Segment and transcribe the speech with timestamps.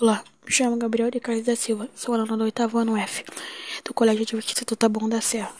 [0.00, 3.24] Olá, me chamo Gabriel de Carlos da Silva, sou aluno do oitavo ano F,
[3.84, 5.52] do Colégio Adventista do Taboão da Serra.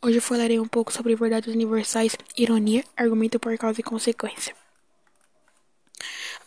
[0.00, 4.56] Hoje falarei um pouco sobre verdades universais, ironia, argumento por causa e consequência.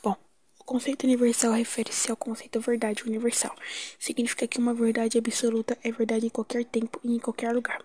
[0.01, 0.15] Bom,
[0.59, 3.55] o conceito universal refere-se ao conceito verdade universal.
[3.99, 7.79] Significa que uma verdade absoluta é verdade em qualquer tempo e em qualquer lugar.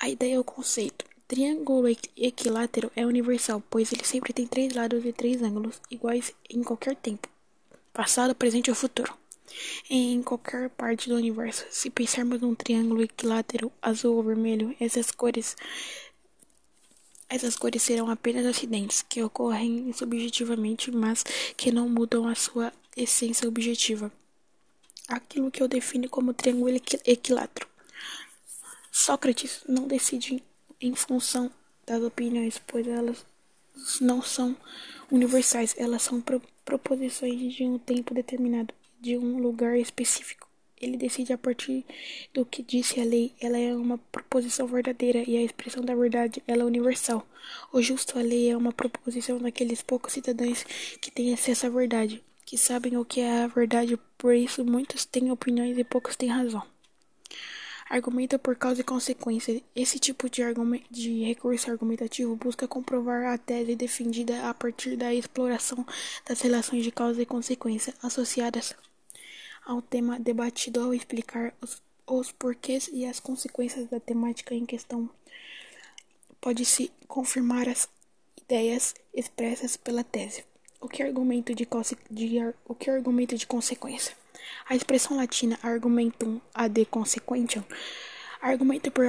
[0.00, 1.04] A ideia é o conceito.
[1.28, 6.62] Triângulo equilátero é universal, pois ele sempre tem três lados e três ângulos iguais em
[6.62, 7.35] qualquer tempo
[7.96, 9.16] passado, presente ou futuro.
[9.88, 15.56] Em qualquer parte do universo, se pensarmos num triângulo equilátero azul ou vermelho, essas cores
[17.28, 21.24] essas cores serão apenas acidentes que ocorrem subjetivamente, mas
[21.56, 24.12] que não mudam a sua essência objetiva.
[25.08, 27.66] Aquilo que eu defino como triângulo equilátero.
[28.92, 30.42] Sócrates não decide
[30.80, 31.50] em função
[31.84, 33.24] das opiniões, pois elas
[34.00, 34.56] não são
[35.10, 40.48] universais, elas são pro proposições de um tempo determinado, de um lugar específico.
[40.80, 41.86] Ele decide a partir
[42.34, 46.42] do que disse a lei, ela é uma proposição verdadeira e a expressão da verdade
[46.46, 47.26] ela é universal.
[47.72, 50.64] O justo a lei é uma proposição daqueles poucos cidadãos
[51.00, 55.04] que têm acesso à verdade, que sabem o que é a verdade, por isso muitos
[55.04, 56.62] têm opiniões e poucos têm razão
[57.88, 59.62] argumenta por causa e consequência.
[59.74, 60.42] Esse tipo de,
[60.90, 65.86] de recurso argumentativo busca comprovar a tese defendida a partir da exploração
[66.28, 68.74] das relações de causa e consequência associadas
[69.64, 75.10] ao tema debatido ao explicar os, os porquês e as consequências da temática em questão.
[76.40, 77.88] Pode-se confirmar as
[78.40, 80.44] ideias expressas pela tese.
[80.80, 81.66] O que argumento de,
[82.10, 84.14] de, o que argumento de consequência?
[84.68, 87.64] A expressão latina argumentum ad consequentiam,
[88.40, 89.04] argumento por,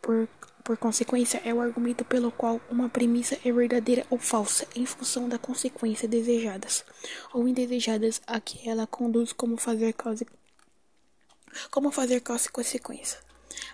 [0.00, 0.28] por,
[0.64, 5.28] por consequência, é o argumento pelo qual uma premissa é verdadeira ou falsa em função
[5.28, 6.84] da consequência desejadas
[7.32, 10.26] ou indesejadas a que ela conduz como fazer causa
[11.70, 13.18] como fazer causa e consequência.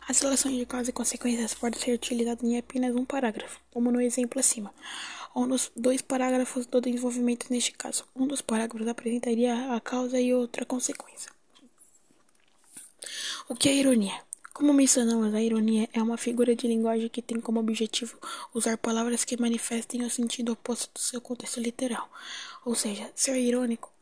[0.08, 4.00] As relações de causa e consequências podem ser utilizadas em apenas um parágrafo, como no
[4.00, 4.74] exemplo acima
[5.38, 8.04] ou nos dois parágrafos do desenvolvimento neste caso.
[8.14, 11.30] Um dos parágrafos apresentaria a causa e outra a consequência.
[13.48, 14.20] O que é ironia?
[14.52, 18.18] Como mencionamos, a ironia é uma figura de linguagem que tem como objetivo
[18.52, 22.10] usar palavras que manifestem o sentido oposto do seu contexto literal.
[22.64, 23.92] Ou seja, ser irônico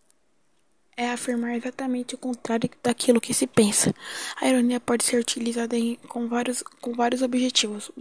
[0.96, 3.94] é afirmar exatamente o contrário daquilo que se pensa.
[4.40, 7.92] A ironia pode ser utilizada em, com, vários, com vários objetivos,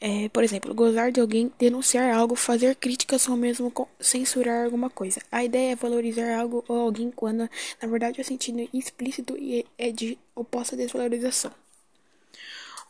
[0.00, 5.20] é, por exemplo, gozar de alguém, denunciar algo, fazer críticas ou mesmo censurar alguma coisa.
[5.30, 7.48] A ideia é valorizar algo ou alguém quando,
[7.80, 9.36] na verdade, o sentido explícito
[9.76, 11.52] é de oposta desvalorização.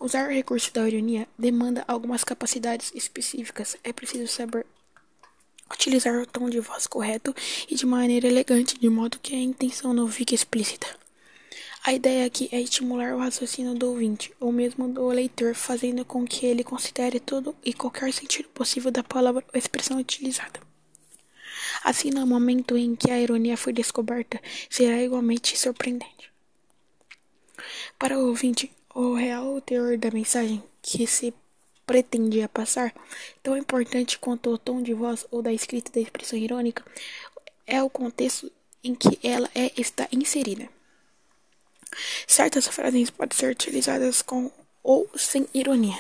[0.01, 3.77] Usar o recurso da ironia demanda algumas capacidades específicas.
[3.83, 4.65] É preciso saber
[5.73, 7.35] utilizar o tom de voz correto
[7.69, 10.87] e de maneira elegante, de modo que a intenção não fique explícita.
[11.85, 16.27] A ideia aqui é estimular o raciocínio do ouvinte, ou mesmo do leitor, fazendo com
[16.27, 20.61] que ele considere todo e qualquer sentido possível da palavra ou expressão utilizada.
[21.85, 26.31] Assim, no momento em que a ironia foi descoberta, será igualmente surpreendente.
[27.99, 31.33] Para o ouvinte, o real teor da mensagem que se
[31.87, 32.95] pretendia passar,
[33.43, 36.85] tão importante quanto o tom de voz ou da escrita da expressão irônica,
[37.67, 38.51] é o contexto
[38.85, 40.69] em que ela é, está inserida.
[42.27, 44.51] Certas frases podem ser utilizadas com
[44.83, 45.99] ou sem ironia,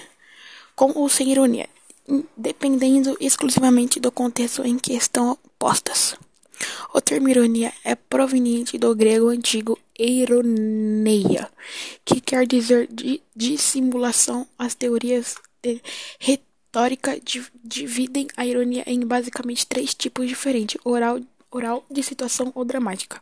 [0.75, 1.69] com ou sem ironia,
[2.37, 6.17] dependendo exclusivamente do contexto em que estão postas.
[6.93, 11.51] O termo ironia é proveniente do grego antigo ironeia,
[12.05, 12.89] que quer dizer
[13.35, 14.47] dissimulação.
[14.59, 15.81] As teorias de
[16.19, 17.21] retórica
[17.63, 21.21] dividem a ironia em basicamente três tipos diferentes: oral,
[21.51, 23.21] oral, de situação ou dramática.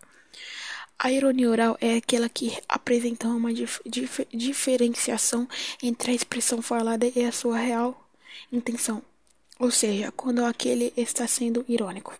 [0.98, 5.46] A ironia oral é aquela que apresenta uma dif dif diferenciação
[5.82, 8.08] entre a expressão falada e a sua real
[8.50, 9.02] intenção,
[9.58, 12.18] ou seja, quando aquele está sendo irônico.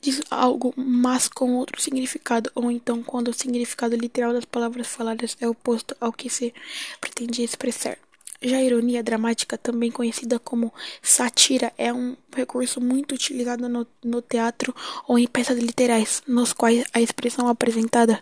[0.00, 5.36] Diz algo, mas com outro significado, ou então quando o significado literal das palavras faladas
[5.38, 6.54] é oposto ao que se
[7.00, 7.98] pretende expressar.
[8.40, 10.72] Já a ironia dramática, também conhecida como
[11.02, 14.74] sátira, é um recurso muito utilizado no, no teatro
[15.06, 18.20] ou em peças literais, nos quais a expressão apresentada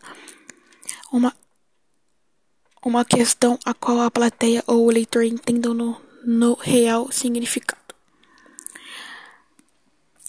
[1.12, 1.34] uma,
[2.84, 7.83] uma questão a qual a plateia ou o leitor entendam no, no real significado.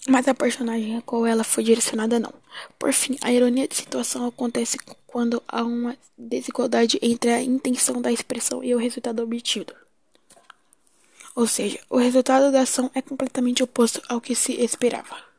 [0.08, 2.32] Mas a personagem a qual ela foi direcionada não.
[2.78, 8.12] Por fim, a ironia de situação acontece quando há uma desigualdade entre a intenção da
[8.12, 9.74] expressão e o resultado obtido.
[11.34, 15.35] Ou seja, o resultado da ação é completamente oposto ao que se esperava.